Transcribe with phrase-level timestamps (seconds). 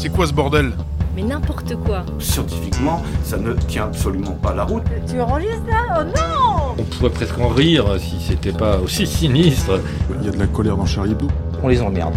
[0.00, 0.72] C'est quoi ce bordel
[1.14, 2.06] Mais n'importe quoi.
[2.18, 4.82] Scientifiquement, ça ne tient absolument pas la route.
[5.06, 9.78] Tu enregistres là Oh non On pourrait presque en rire si c'était pas aussi sinistre.
[10.18, 11.28] Il y a de la colère dans Charlie Hebdo.
[11.62, 12.14] On les emmerde.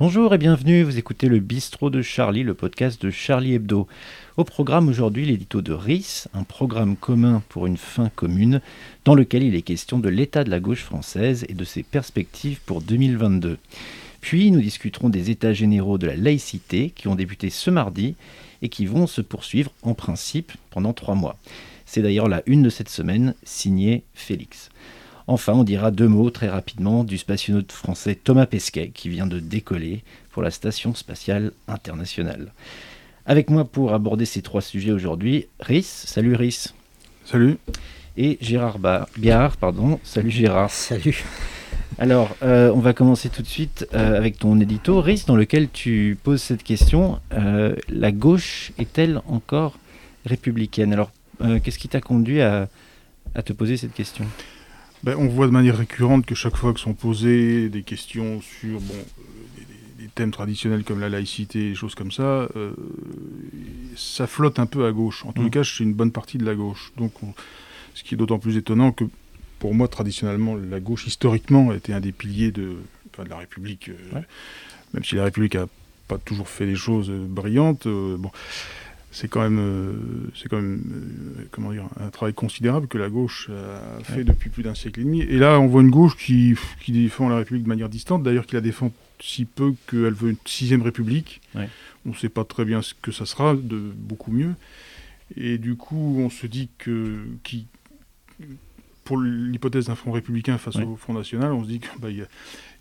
[0.00, 3.86] Bonjour et bienvenue, vous écoutez le Bistrot de Charlie, le podcast de Charlie Hebdo.
[4.36, 8.60] Au programme aujourd'hui, l'édito de RIS, un programme commun pour une fin commune,
[9.04, 12.58] dans lequel il est question de l'état de la gauche française et de ses perspectives
[12.66, 13.58] pour 2022.
[14.24, 18.14] Puis nous discuterons des états généraux de la laïcité qui ont débuté ce mardi
[18.62, 21.36] et qui vont se poursuivre en principe pendant trois mois.
[21.84, 24.70] C'est d'ailleurs la une de cette semaine, signée Félix.
[25.26, 29.40] Enfin, on dira deux mots très rapidement du spationaute français Thomas Pesquet qui vient de
[29.40, 32.54] décoller pour la Station spatiale internationale.
[33.26, 35.82] Avec moi pour aborder ces trois sujets aujourd'hui, Rhys.
[35.82, 36.72] Salut Rhys.
[37.26, 37.58] Salut.
[38.16, 38.78] Et Gérard
[39.18, 40.00] Biard, pardon.
[40.02, 40.70] Salut Gérard.
[40.70, 41.26] Salut.
[41.98, 45.68] Alors, euh, on va commencer tout de suite euh, avec ton édito, Rhys, dans lequel
[45.70, 47.20] tu poses cette question.
[47.32, 49.78] Euh, la gauche est-elle encore
[50.26, 50.92] républicaine?
[50.92, 51.12] Alors,
[51.62, 52.68] qu'est-ce qui t'a conduit à,
[53.34, 54.24] à te poser cette question?
[55.02, 58.80] Ben, on voit de manière récurrente que chaque fois que sont posées des questions sur
[58.80, 58.94] bon,
[59.98, 62.48] des, thèmes traditionnels comme la laïcité, des choses comme ça,
[63.96, 65.24] ça flotte un peu à gauche.
[65.26, 65.50] En tout mm.
[65.50, 66.92] cas, c'est une bonne partie de la gauche.
[66.96, 67.12] Donc,
[67.94, 69.04] ce qui est d'autant plus étonnant que,
[69.64, 72.76] pour moi, traditionnellement, la gauche, historiquement, a été un des piliers de,
[73.18, 73.88] de la République.
[73.88, 74.20] Euh,
[74.92, 75.68] même si la République n'a
[76.06, 77.86] pas toujours fait des choses brillantes.
[77.86, 78.30] Euh, bon,
[79.10, 79.94] c'est quand même, euh,
[80.36, 80.82] c'est quand même
[81.50, 85.04] comment dire, un travail considérable que la gauche a fait depuis plus d'un siècle et
[85.04, 85.22] demi.
[85.22, 88.44] Et là, on voit une gauche qui, qui défend la République de manière distante, d'ailleurs
[88.44, 91.40] qui la défend si peu qu'elle veut une sixième République.
[92.04, 94.56] On ne sait pas très bien ce que ça sera, de beaucoup mieux.
[95.38, 97.64] Et du coup, on se dit que, qui,
[99.04, 102.08] pour l'hypothèse d'un front républicain face au Front National, on se dit qu'il bah,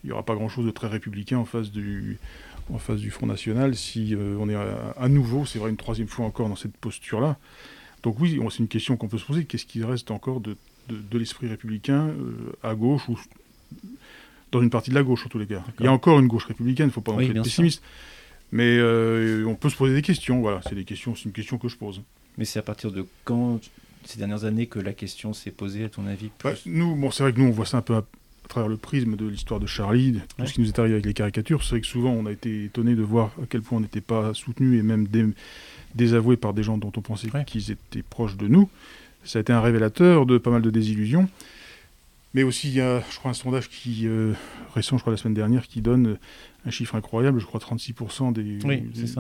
[0.04, 2.18] n'y aura pas grand-chose de très républicain en face du,
[2.72, 6.08] en face du Front National si euh, on est à, nouveau, c'est vrai, une troisième
[6.08, 7.38] fois encore dans cette posture-là.
[8.04, 9.46] Donc oui, c'est une question qu'on peut se poser.
[9.46, 10.56] Qu'est-ce qui reste encore de,
[10.90, 13.18] de, l'esprit républicain euh, à gauche ou
[14.52, 16.28] dans une partie de la gauche en tous les cas Il y a encore une
[16.28, 17.82] gauche républicaine, il ne faut pas être pessimiste.
[18.52, 21.58] Mais euh, on peut se poser des questions, voilà, c'est des questions, c'est une question
[21.58, 22.02] que je pose.
[22.38, 23.60] Mais c'est à partir de quand,
[24.08, 27.24] ces dernières années, que la question s'est posée, à ton avis bah, Nous, bon, c'est
[27.24, 28.04] vrai que nous, on voit ça un peu à
[28.48, 31.14] travers le prisme de l'histoire de Charlie, tout ce qui nous est arrivé avec les
[31.14, 33.82] caricatures, c'est vrai que souvent on a été étonné de voir à quel point on
[33.82, 35.08] n'était pas soutenu et même
[35.96, 38.70] désavoué par des gens dont on pensait qu'ils étaient proches de nous.
[39.24, 41.30] Ça a été un révélateur de pas mal de désillusions.
[42.34, 44.34] Mais aussi, il y a, je crois, un sondage qui, euh,
[44.74, 46.18] récent, je crois, la semaine dernière, qui donne
[46.66, 47.40] un chiffre incroyable.
[47.40, 48.58] Je crois 36% des,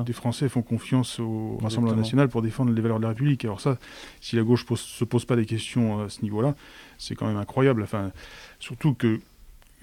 [0.03, 3.45] des, Français font confiance au Rassemblement national pour défendre les valeurs de la République.
[3.45, 3.77] Alors ça,
[4.19, 6.55] si la gauche ne se pose pas des questions à ce niveau-là,
[6.97, 7.83] c'est quand même incroyable.
[7.83, 8.11] Enfin,
[8.59, 9.19] surtout que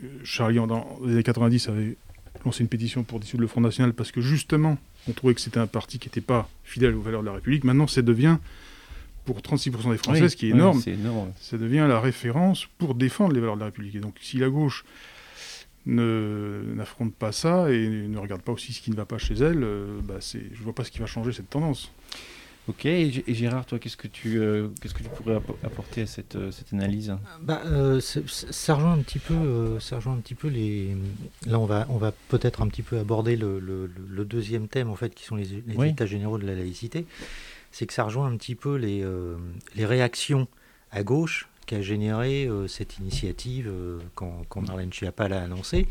[0.02, 1.96] euh, Charlie, dans les années 90, avait
[2.44, 5.58] lancé une pétition pour dissoudre le Front National parce que justement, on trouvait que c'était
[5.58, 7.64] un parti qui n'était pas fidèle aux valeurs de la République.
[7.64, 8.38] Maintenant, ça devient,
[9.32, 10.80] pour 36% des Français, ce qui est énorme,
[11.40, 13.94] ça devient la référence pour défendre les valeurs de la République.
[13.94, 14.84] Et donc, si la gauche
[15.86, 19.62] n'affronte pas ça et ne regarde pas aussi ce qui ne va pas chez elle,
[19.62, 21.92] euh, bah je ne vois pas ce qui va changer cette tendance.
[22.68, 26.36] Ok, et Gérard, toi, qu'est-ce que tu, euh, qu'est-ce que tu pourrais apporter à cette,
[26.36, 27.16] euh, cette analyse?
[27.42, 30.94] Bah, euh, ça rejoint un petit peu, ça rejoint un petit peu les.
[31.46, 34.94] Là, on va, on va peut-être un petit peu aborder le, le, deuxième thème en
[34.94, 37.06] fait, qui sont les, les états généraux de la laïcité.
[37.72, 39.04] C'est que ça rejoint un petit peu les,
[39.76, 40.48] les réactions
[40.90, 43.72] à gauche qu'a généré cette initiative
[44.14, 45.86] quand, quand Marlène Schiappa l'a annoncée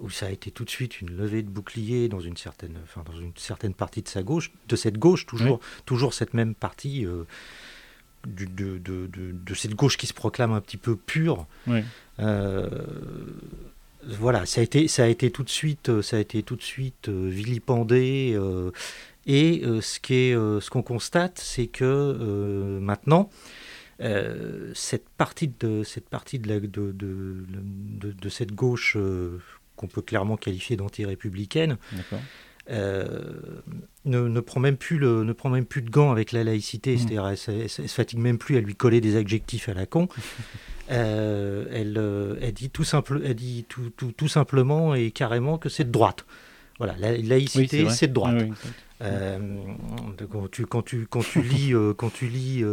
[0.00, 3.02] où ça a été tout de suite une levée de bouclier dans une certaine, enfin,
[3.04, 7.06] dans une certaine partie de sa gauche, de cette gauche, toujours, toujours cette même partie
[7.06, 7.24] euh,
[8.26, 11.46] du, de, de, de, cette gauche qui se proclame un petit peu pure.
[12.18, 12.68] Euh,
[14.06, 16.62] voilà, ça a été, ça a été tout de suite, ça a été tout de
[16.62, 18.38] suite euh, vilipendé.
[19.26, 23.30] Et ce qui est, ce qu'on constate, c'est que maintenant.
[24.74, 28.96] cette partie de cette partie de, la, de, de, de, cette gauche
[29.76, 31.78] qu'on peut clairement qualifier d'anti-républicaine,
[32.70, 33.32] euh,
[34.06, 36.94] ne, ne, prend même plus le, ne prend même plus de gants avec la laïcité,
[36.94, 36.98] mmh.
[36.98, 40.08] c'est-à-dire elle, se fatigue même plus à lui coller des adjectifs à la con.
[40.90, 45.56] Euh, elle, euh, elle, dit, tout, simple, elle dit tout, tout, tout simplement et carrément
[45.56, 46.26] que c'est de droite.
[46.78, 48.44] Voilà, la laïcité, c'est de droite.
[50.30, 52.64] quand, tu, quand, tu, quand tu lis, quand tu lis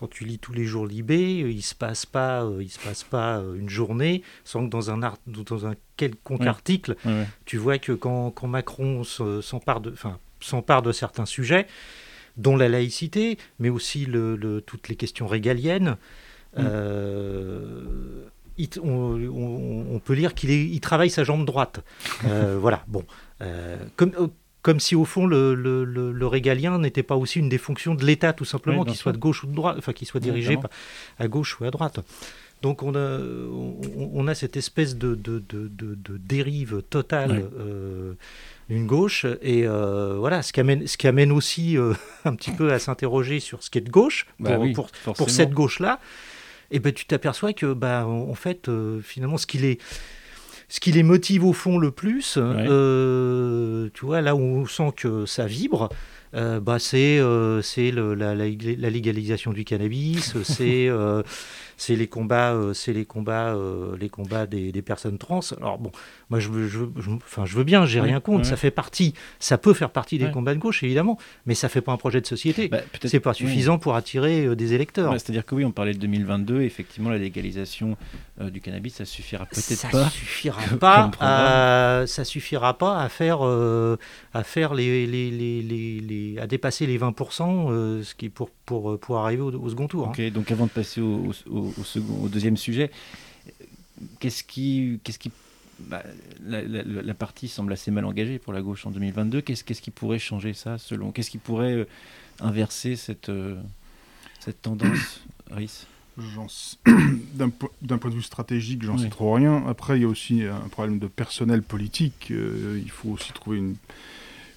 [0.00, 3.04] quand tu lis tous les jours Libé, il se passe pas, euh, il se passe
[3.04, 6.96] pas euh, une journée sans que dans un, art, dans un quelconque article,
[7.44, 11.66] tu vois que quand, quand Macron s'empare de, enfin, s'empare de certains sujets,
[12.38, 15.98] dont la laïcité, mais aussi le, toutes les questions régaliennes,
[16.56, 16.62] mm.
[18.76, 21.80] Euh, on, peut lire qu'il il travaille sa jambe droite.
[22.60, 23.04] voilà, bon.
[23.96, 24.12] comme,
[24.62, 28.44] comme si au fond le, régalien n'était pas aussi une des fonctions de l'État, tout
[28.44, 30.58] simplement, qu'il soit de gauche ou de droite, enfin qu'il soit dirigé
[31.18, 32.00] à gauche ou à droite.
[32.62, 33.18] Donc on a,
[33.96, 35.42] on, a cette espèce de, de,
[36.18, 38.12] dérive totale euh,
[38.68, 41.94] d'une gauche, et euh, voilà, ce qui amène, ce qui amène aussi euh,
[42.26, 45.52] un petit peu à s'interroger sur ce qui est de gauche, bah pour, pour, cette
[45.52, 46.00] gauche-là,
[46.70, 48.70] et ben tu t'aperçois que bah, en fait,
[49.02, 49.78] finalement, ce qui les
[50.68, 55.26] ce qui les motive au fond le plus, tu vois, là où on sent que
[55.26, 55.88] ça vibre,
[56.32, 60.88] bah, c'est la, la, légalisation du cannabis, c'est
[61.80, 65.40] c'est les combats, euh, c'est les combats, euh, les combats des, personnes trans.
[65.56, 65.90] Alors bon,
[66.28, 68.44] moi je veux, je, enfin, je veux bien, j'ai rien contre.
[68.44, 71.16] Ça fait partie, ça peut faire partie des combats de gauche évidemment,
[71.46, 72.68] mais ça fait pas un projet de société.
[72.68, 75.14] Bah, c'est pas suffisant pour attirer euh, des électeurs.
[75.14, 77.96] C'est-à-dire que oui, on parlait de 2022, effectivement, la légalisation
[78.38, 80.10] du cannabis, ça suffira peut-être pas.
[80.10, 86.46] Suffira pas à, ça suffira pas à faire, à faire les, les, les, les, à
[86.46, 90.06] dépasser les 20%, ce qui pour pour, pour arriver au, second tour.
[90.06, 90.12] Hein.
[90.12, 92.92] Ok, donc avant de passer au, au, second, au deuxième sujet,
[94.20, 95.32] qu'est-ce qui, qu'est-ce qui
[95.80, 96.04] bah,
[96.46, 99.40] la, partie semble assez mal engagée pour la gauche en 2022.
[99.40, 101.84] Qu'est-ce, qu'est-ce qui pourrait changer ça selon Qu'est-ce qui pourrait euh,
[102.38, 103.60] inverser cette, euh,
[104.38, 105.86] cette tendance, Rhys?
[107.34, 109.66] D'un, point de vue stratégique, j'en sais trop rien.
[109.66, 112.28] Après, il y a aussi un problème de personnel politique.
[112.30, 113.74] Euh, il faut aussi trouver une,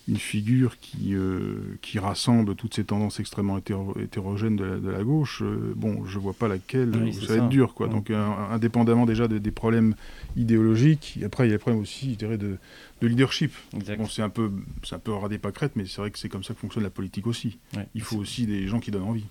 [0.08, 5.74] une figure qui, euh, qui rassemble toutes ces tendances extrêmement hétérogènes de la, gauche, euh,
[5.76, 7.74] bon, je vois pas laquelle, ça va être dur.
[7.74, 7.88] Quoi.
[7.88, 9.96] Donc, indépendamment déjà des problèmes
[10.36, 12.58] idéologiques, après, il y a les problèmes aussi, je dirais, de,
[13.02, 13.54] de leadership.
[13.98, 14.52] Bon, c'est un peu,
[14.92, 16.90] un peu ras des pâquerettes, mais c'est vrai que c'est comme ça que fonctionne la
[16.90, 17.58] politique aussi.
[17.96, 19.26] il faut aussi des gens qui donnent envie.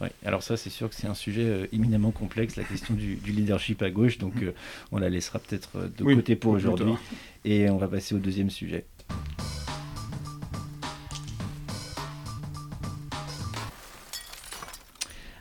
[0.00, 0.10] Ouais.
[0.24, 3.80] Alors ça, c'est sûr que c'est un sujet euh, éminemment complexe, la question du, leadership
[3.82, 4.52] à gauche, donc mm.
[4.92, 6.94] on la laissera peut-être de côté pour aujourd'hui,
[7.44, 8.84] et on va passer au deuxième sujet.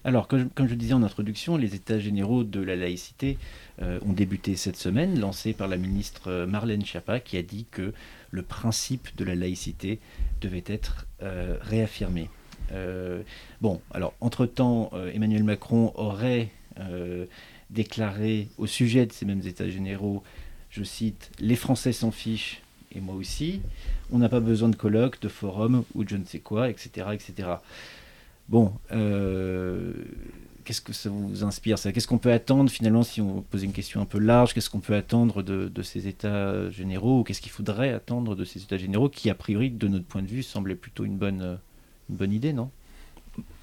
[0.08, 3.38] Alors, comme, je disais en introduction, les États généraux de la laïcité
[3.82, 7.66] euh, ont débuté cette semaine, lancés par la ministre euh, Marlène Schiappa, qui a dit
[7.70, 7.92] que
[8.32, 10.00] le principe de la laïcité
[10.40, 12.30] devait être euh, réaffirmé.
[13.60, 16.52] bon, alors, entre-temps, Emmanuel Macron aurait
[17.70, 20.24] déclaré au sujet de ces mêmes États généraux,
[20.70, 22.62] je cite, Les Français s'en fichent,
[22.96, 23.60] et moi aussi,
[24.10, 27.08] on n'a pas besoin de colloques, de forums ou de je ne sais quoi, etc.
[27.12, 27.58] etc.
[28.50, 29.92] Bon, euh,
[30.64, 31.92] qu'est-ce que ça vous inspire ça?
[31.92, 34.54] Qu'est-ce qu'on peut attendre finalement si on pose une question un peu large?
[34.54, 37.24] Qu'est-ce qu'on peut attendre de, ces États généraux?
[37.24, 40.28] Qu'est-ce qu'il faudrait attendre de ces États généraux qui, a priori, de notre point de
[40.28, 41.60] vue, semblaient plutôt une bonne,
[42.10, 42.72] une bonne idée, non?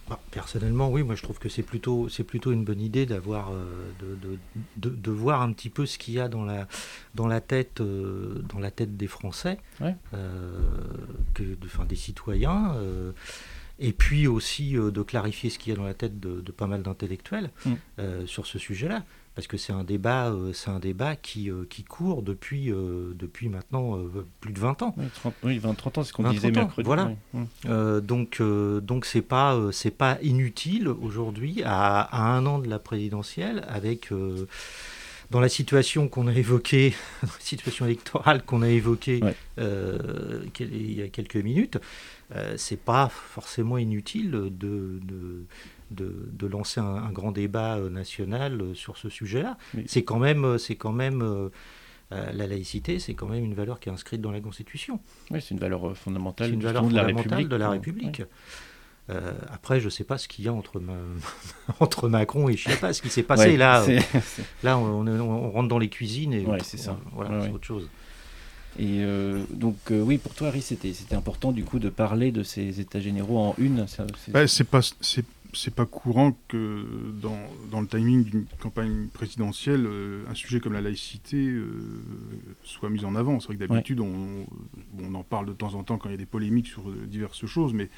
[0.07, 3.53] Bah, personnellement, oui, moi je trouve que c'est plutôt, c'est plutôt une bonne idée d'avoir,
[3.53, 4.39] euh, de,
[4.77, 6.69] de, de, voir un petit peu ce qu'il y a dans la,
[7.15, 12.75] dans la, tête, euh, dans la tête des Français, que, de, des citoyens
[13.79, 16.67] et puis aussi euh, de clarifier ce qu'il y a dans la tête de, pas
[16.67, 17.73] mal d'intellectuels mm.
[17.99, 19.03] euh, sur ce sujet-là.
[19.35, 23.99] Parce que c'est un débat, euh, c'est un débat qui, qui court depuis, depuis maintenant
[24.39, 24.95] plus de 20 ans.
[25.43, 26.87] Oui, 20, 30 ans, c'est ce qu'on disait mercredi.
[26.87, 27.11] Voilà.
[27.33, 28.01] Mm.
[28.01, 33.65] donc, donc c'est pas, c'est pas inutile aujourd'hui, à, à, un an de la présidentielle,
[33.67, 34.11] avec
[35.31, 39.21] dans la situation qu'on a évoquée, la situation électorale qu'on a évoquée
[39.59, 41.79] il y a quelques minutes,
[42.35, 45.43] euh, c'est pas forcément inutile de, de,
[45.91, 49.57] de, lancer un, grand débat euh, national euh, sur ce sujet-là.
[49.87, 51.51] C'est quand même, c'est quand même
[52.11, 55.01] la laïcité, c'est quand même une valeur qui est inscrite dans la Constitution.
[55.31, 57.49] Oui, c'est une valeur fondamentale, une valeur de la République.
[57.49, 58.23] De la République.
[59.51, 60.81] Après, je ne sais pas ce qu'il y a entre,
[61.81, 63.85] entre Macron et je ne sais pas ce qui s'est passé là.
[64.63, 66.99] Là, on, on, rentre dans les cuisines et c'est ça.
[67.13, 67.89] Voilà, c'est autre chose.
[68.79, 72.43] Et euh, donc, euh, oui, pour toi, Harry, c'était important du coup de parler de
[72.43, 73.87] ces états généraux en une.
[74.29, 74.81] Bah, c'est pas
[75.57, 76.85] c'est pas courant que
[77.23, 77.39] dans,
[77.71, 81.55] dans le timing d'une campagne présidentielle, euh, un sujet comme la laïcité
[82.65, 83.39] soit mis en avant.
[83.39, 84.47] C'est vrai que d'habitude, on,
[85.01, 87.47] on, en parle de temps en temps quand il y a des polémiques sur diverses
[87.47, 87.89] choses, mais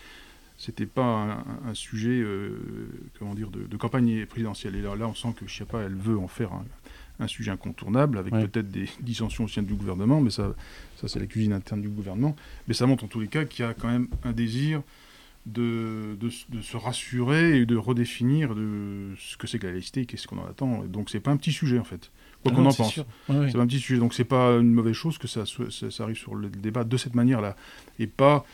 [0.59, 2.25] c'était pas un, sujet
[3.19, 4.77] comment dire, de, de, campagne présidentielle.
[4.77, 6.65] Et là, là, on sent que Chiappa, elle veut en faire un,
[7.21, 10.55] un sujet incontournable, avec peut-être des dissensions au sein du gouvernement, mais ça,
[10.97, 12.37] ça c'est la cuisine interne du gouvernement.
[12.69, 14.83] Mais ça montre en tous les cas qu'il y a quand même un désir
[15.47, 20.07] de, de, se rassurer et de redéfinir de ce que c'est que la laïcité et
[20.07, 20.85] qu'est-ce qu'on en attend.
[20.85, 22.11] Donc c'est pas un petit sujet en fait,
[22.43, 22.95] quoi qu'on en pense.
[22.95, 26.17] C'est pas un petit sujet, donc c'est pas une mauvaise chose que ça, ça, arrive
[26.17, 27.57] sur le débat de cette manière-là,
[28.01, 28.45] et pas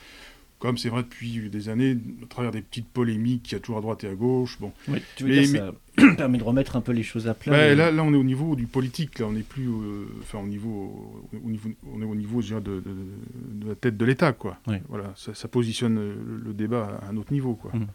[0.62, 3.78] comme c'est vrai depuis des années, à travers des petites polémiques qu'il y a toujours
[3.78, 4.58] à droite et à gauche.
[4.60, 4.70] Bon.
[5.16, 5.72] tu veux dire
[6.16, 7.50] permet de remettre un peu les choses à plat.
[7.52, 9.18] Bah, là, là, on est au niveau du politique.
[9.18, 12.60] Là, on n'est plus, euh, enfin, au niveau, au niveau, on est au niveau, de,
[12.60, 14.56] de- de la tête de l'État, quoi.
[14.68, 14.76] Oui.
[14.88, 16.14] Voilà, ça, ça positionne le,
[16.46, 17.72] le débat à un autre niveau, quoi.
[17.74, 17.86] Mm.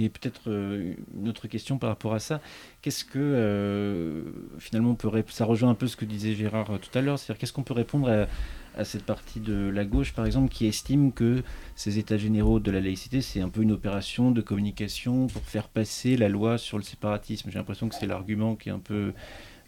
[0.00, 2.40] Et peut-être euh, une autre question par rapport à ça.
[2.82, 4.22] Qu'est-ce que euh,
[4.60, 7.18] finalement on peut ça rejoint un peu ce que disait Gérard euh, tout à l'heure,
[7.18, 10.66] c'est-à-dire qu'est-ce qu'on peut répondre à, à cette partie de la gauche par exemple qui
[10.66, 11.42] estime que
[11.74, 15.68] ces états généraux de la laïcité c'est un peu une opération de communication pour faire
[15.68, 17.50] passer la loi sur le séparatisme?
[17.50, 19.12] J'ai l'impression que c'est l'argument qui est un peu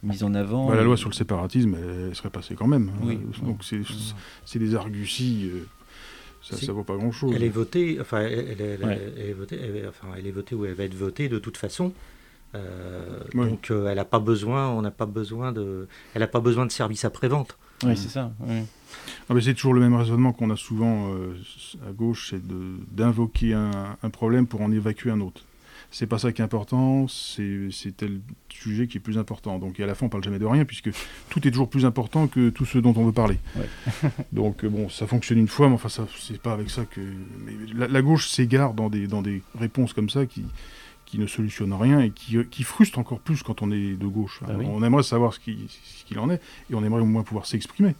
[0.05, 0.69] mis en avant.
[0.69, 2.93] Bah, la loi sur le séparatisme, elle, serait passée quand même.
[3.03, 3.19] Oui.
[3.19, 3.83] Euh, donc c'est
[4.45, 5.51] c'est des arguties.
[5.53, 5.67] euh,
[6.43, 6.65] ça, Si.
[6.67, 7.33] ça vaut pas grand-chose.
[7.35, 9.13] Elle est votée, enfin, elle, elle- elle- Ouais.
[9.19, 11.57] elle est votée, elle- enfin, elle est votée ou elle va être votée de toute
[11.57, 11.93] façon.
[12.55, 13.21] Euh.
[13.35, 16.67] Donc, euh, elle n'a pas besoin, on n'a pas besoin de, elle n'a pas besoin
[16.67, 17.57] de service après-vente.
[17.85, 18.33] Oui, c'est ça.
[18.41, 18.63] oui.
[19.29, 21.35] Ah, mais c'est toujours le même raisonnement qu'on a souvent euh,
[21.89, 25.45] à gauche, c'est de- d'invoquer un, un problème pour en évacuer un autre.
[25.93, 29.59] C'est pas ça qui est important, c'est tel sujet qui est plus important.
[29.59, 30.91] Donc et à la fin, on parle jamais de rien, puisque
[31.31, 33.39] tout est toujours plus important que tout ce dont on veut parler.
[34.33, 37.01] Donc euh, bon, ça fonctionne une fois, mais enfin, c'est pas avec ça que.
[37.45, 40.45] mais la, la gauche s'égare dans des, dans des réponses comme ça qui,
[41.07, 44.07] qui ne solutionnent rien et qui, euh, qui frustrent encore plus quand on est de
[44.07, 44.43] gauche.
[44.57, 44.65] Oui.
[44.69, 45.67] On aimerait savoir ce qui-
[45.97, 47.97] ce qu'il en est, et on aimerait au moins pouvoir s'exprimer.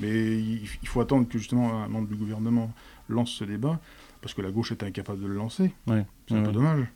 [0.00, 2.70] Mais il, il faut attendre que justement un membre du gouvernement
[3.08, 3.80] lance ce débat,
[4.20, 5.70] parce que la gauche est incapable de le lancer.
[5.86, 6.04] Ouais.
[6.28, 6.86] C'est un Ouais, peu dommage.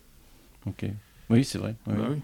[0.68, 0.86] Ok.
[1.30, 1.74] Oui, c'est vrai.
[1.86, 1.94] oui.
[1.96, 2.16] Bah oui.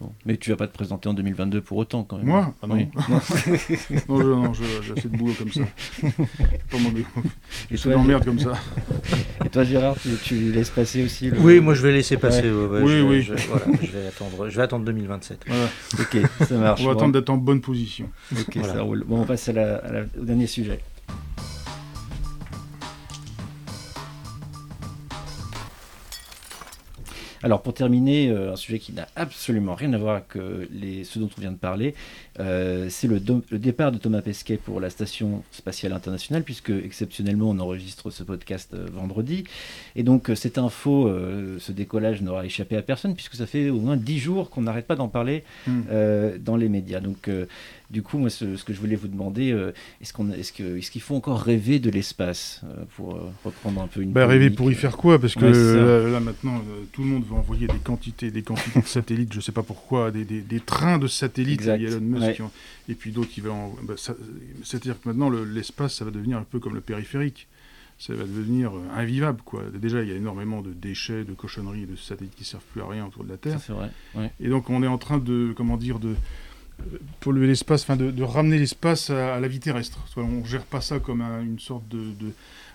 [0.00, 0.10] Bon.
[0.26, 2.26] Mais tu vas pas te présenter en 2022 pour autant quand même.
[2.26, 2.52] Moi?
[2.60, 2.74] Ah non.
[2.74, 2.88] Oui.
[3.08, 3.20] non,
[4.18, 5.60] je- non, je- j'ai assez de boulot comme ça.
[6.02, 7.04] pas mon Et
[7.70, 8.54] Je suis toi, d'emmerde comme ça.
[9.44, 11.38] Et toi, Gérard, tu, tu laisses passer aussi le...
[11.38, 12.50] Oui, moi je vais laisser passer.
[12.50, 12.50] Ouais.
[12.50, 13.42] ouais, ouais, Oui, je, vais- oui.
[13.44, 15.44] je- voilà, je vais attendre, je vais attendre 2027.
[15.46, 15.64] Voilà.
[16.00, 16.16] Ok,
[16.48, 16.80] ça marche.
[16.80, 18.08] On va Bon, attendre d'être en bonne position.
[18.32, 18.72] Ok, Voilà.
[18.72, 19.04] ça roule.
[19.06, 20.80] Bon, on passe à la- à la- au dernier sujet.
[27.42, 31.04] Alors pour terminer, euh, un sujet qui n'a absolument rien à voir avec euh, les,
[31.04, 31.94] ce dont on vient de parler,
[32.40, 33.20] euh, c'est le,
[33.58, 38.72] départ de Thomas Pesquet pour la Station spatiale internationale, puisque exceptionnellement on enregistre ce podcast
[38.74, 39.44] euh, vendredi.
[39.96, 41.10] Et donc cette info,
[41.58, 44.86] ce décollage n'aura échappé à personne, puisque ça fait au moins dix jours qu'on n'arrête
[44.86, 45.82] pas d'en parler Hmm.
[46.40, 47.00] dans les médias.
[47.00, 47.30] Donc
[47.92, 49.70] du coup, moi ce, ce que je voulais vous demander, euh,
[50.00, 53.82] est-ce qu'on, est-ce que, est-ce qu'il faut encore rêver de l'espace euh, pour euh, reprendre
[53.82, 55.18] un peu une Bah, rêver pour y faire quoi?
[55.20, 55.44] Parce que
[56.06, 59.40] Ouais, là maintenant, tout le monde veut envoyer des quantités, des quantités de satellites, je
[59.40, 61.60] sais pas pourquoi, des, des- des trains de satellites.
[61.60, 61.76] Exact.
[61.78, 62.34] Il y a Elon Musk Ouais.
[62.34, 62.50] qui en-
[62.88, 63.52] et puis d'autres qui veulent.
[63.52, 64.16] en- bah, ça-
[64.64, 67.46] C'est-à-dire que maintenant, le- l'espace, ça va devenir un peu comme le périphérique.
[67.98, 69.62] Ça va devenir invivable, quoi.
[69.80, 72.86] Déjà, il y a énormément de déchets, de cochonneries, de satellites qui servent plus à
[72.88, 73.60] rien autour de la Ça, Terre.
[73.64, 73.90] c'est vrai.
[74.16, 74.32] Ouais.
[74.40, 76.14] Et donc, on est en train de, comment dire, de
[77.20, 79.98] polluer l'espace, enfin de, de ramener l'espace à, à la vie terrestre.
[80.16, 82.32] On gère pas ça comme un- une sorte de, de,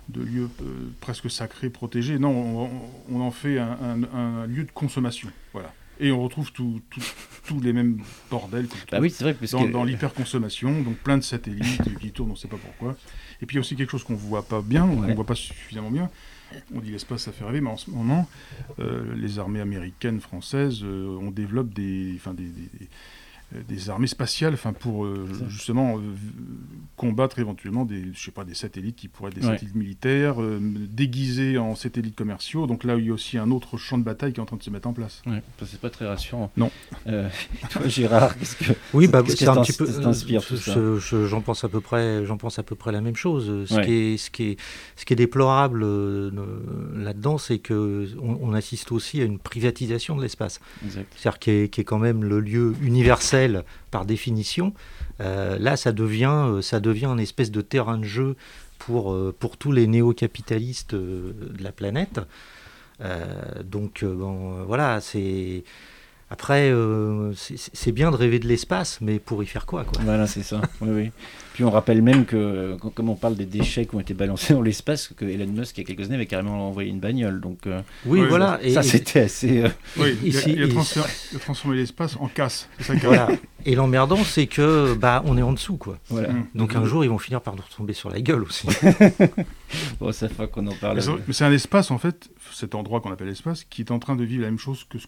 [0.10, 0.66] de lieu euh,
[1.02, 2.20] presque sacré, protégé.
[2.20, 2.70] Non, on,
[3.12, 5.30] on en fait un, un- un lieu de consommation.
[5.54, 5.74] Voilà.
[6.00, 6.80] Et on retrouve tous
[7.62, 7.98] les mêmes
[8.30, 12.30] bordels Bah oui, vrai parce dans, que dans l'hyperconsommation, donc plein de satellites qui tournent,
[12.30, 12.96] on ne sait pas pourquoi.
[13.42, 15.14] Et puis il y a aussi quelque chose qu'on ne voit pas bien, on ne
[15.16, 16.10] voit pas suffisamment bien.
[16.74, 18.30] On dit l'espace, ça fait rêver, mais en ce moment,
[18.80, 22.88] euh, les armées américaines, françaises, euh, on développe des, enfin, des, des-
[23.52, 26.02] des- euh, des armées spatiales enfin, pour euh, justement euh,
[26.96, 29.54] combattre éventuellement des, je sais pas, des satellites qui pourraient être des Ouais.
[29.54, 32.68] satellites militaires, euh, déguisés en satellites commerciaux.
[32.68, 34.58] Donc là, il y a aussi un autre champ de bataille qui est en train
[34.58, 35.22] de se mettre en place.
[35.28, 36.52] Ouais, c'est pas très rassurant.
[36.58, 36.72] Non.
[37.08, 37.30] Euh,
[37.70, 39.86] toi, Gérard, qu'est-ce que Oui, bah, c'est que un petit peu.
[39.88, 42.26] t'inspire, tout ça je- je- J'en pense à peu près.
[42.26, 43.68] J'en pense à peu près la même chose.
[43.68, 43.86] Ce Ouais.
[43.86, 44.58] qui est, ce qui est,
[44.96, 46.32] ce qui est déplorable euh,
[46.96, 50.60] là-dedans, c'est que on, on assiste aussi à une privatisation de l'espace.
[50.90, 53.37] C'est-à-dire qui est, qui est quand même le lieu universel
[53.92, 54.74] par définition.
[55.22, 58.36] Euh, là, ça devient, euh, ça devient un espèce de terrain de jeu
[58.78, 62.20] pour, euh, tous les néo-capitalistes de la planète.
[63.64, 65.64] Donc, voilà, c'est.
[66.30, 70.02] Après, euh, c'est bien de rêver de l'espace, mais pour y faire quoi, quoi?
[70.04, 70.60] Voilà, c'est ça.
[70.82, 71.12] Oui, oui.
[71.54, 74.54] Puis on rappelle même que, quand- comme on parle des déchets qui ont été balancés
[74.54, 77.40] dans l'espace, que Elon Musk, il y a quelques années, avait carrément envoyé une bagnole.
[77.40, 78.60] Donc, euh, Oui, voilà.
[78.74, 79.64] ça, c'était assez.
[79.64, 82.68] euh, Oui, il, a, ici- il a ici- transféré- il a transformé l'espace en casse.
[82.82, 83.30] Ça Voilà.
[83.66, 85.98] Et l'emmerdant, c'est que bah, on est en dessous, quoi.
[86.10, 86.30] voilà.
[86.34, 86.46] Mm.
[86.56, 88.68] Donc un jour, ils vont finir par nous retomber sur la gueule aussi.
[90.00, 90.96] Bon, ça fait qu'on en parle.
[90.96, 93.82] Mais c'est vrai- mais c'est un espace, en fait, cet endroit qu'on appelle l'espace, qui
[93.82, 95.08] est en train de vivre la même chose que ce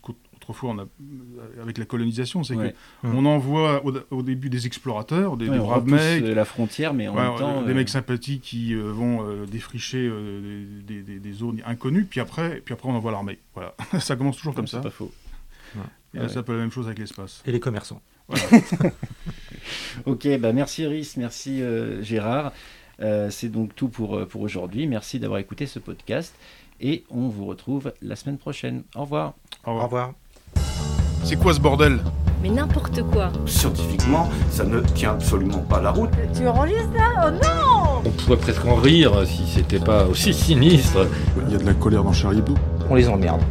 [0.54, 0.86] qu'autrefois on a
[1.62, 2.44] avec la colonisation.
[2.44, 2.74] C'est Ouais.
[3.02, 6.94] qu'on envoie au, au début des explorateurs, des, Ouais, des braves mecs, euh, la frontière,
[6.94, 7.62] mais en ouais, même temps.
[7.62, 12.06] des euh, mecs sympathiques qui euh, vont euh, défricher euh, des, des- des zones inconnues,
[12.06, 13.40] puis après, puis après on envoie l'armée.
[13.54, 13.76] Voilà.
[14.00, 14.82] ça commence toujours comme c'est ça.
[14.84, 15.12] pas faux.
[16.14, 16.30] Et là, Ouais.
[16.30, 17.44] c'est un peu la même chose avec l'espace.
[17.46, 18.02] Et les commerçants.
[20.06, 22.52] Ok, bah merci Rhys, merci euh, Gérard.
[23.02, 24.88] Euh, c'est donc tout pour, euh, pour aujourd'hui.
[24.88, 26.34] Merci d'avoir écouté ce podcast
[26.82, 28.84] et on vous retrouve la semaine prochaine.
[28.96, 29.34] Au revoir.
[29.66, 30.14] Au Au revoir.
[31.24, 32.00] C'est quoi ce bordel
[32.42, 33.32] Mais n'importe quoi.
[33.46, 36.10] Scientifiquement, ça ne tient absolument pas la route.
[36.36, 41.08] Tu enregistres ça Oh non On pourrait presque en rire si c'était pas aussi sinistre.
[41.48, 42.56] Il y a de la colère dans Charlie Hebdo.
[42.90, 43.42] On les emmerde.